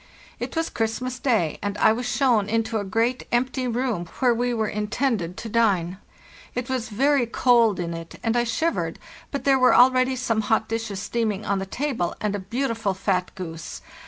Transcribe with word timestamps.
It 0.39 0.55
was 0.55 0.71
Christmas 0.71 1.19
day, 1.19 1.59
and 1.61 1.77
I 1.77 1.91
was 1.93 2.07
shown 2.07 2.49
into 2.49 2.79
a 2.79 2.83
great 2.83 3.27
empty 3.31 3.67
room, 3.67 4.07
where 4.17 4.33
we 4.33 4.51
were 4.51 4.67
intended 4.67 5.37
to 5.37 5.47
dine. 5.47 5.99
It 6.55 6.69
was 6.71 6.89
very 6.89 7.27
cold 7.27 7.79
in 7.79 7.93
it, 7.93 8.15
and 8.23 8.35
I 8.35 8.43
shivered, 8.43 8.97
but 9.29 9.43
there 9.43 9.59
were 9.59 9.75
already 9.75 10.15
some 10.15 10.41
hot 10.41 10.67
dishes 10.67 10.99
steaming 10.99 11.45
on 11.45 11.59
the 11.59 11.67
table, 11.67 12.15
and 12.19 12.35
a 12.35 12.39
beautiful 12.39 12.95
fat 12.95 13.29
goose. 13.35 13.83